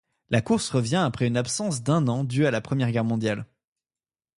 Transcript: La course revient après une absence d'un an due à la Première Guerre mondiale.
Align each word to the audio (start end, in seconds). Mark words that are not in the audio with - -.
La 0.31 0.41
course 0.41 0.71
revient 0.71 1.03
après 1.05 1.27
une 1.27 1.37
absence 1.37 1.83
d'un 1.83 2.07
an 2.07 2.23
due 2.23 2.47
à 2.47 2.49
la 2.49 2.59
Première 2.59 2.91
Guerre 2.91 3.03
mondiale. 3.05 3.45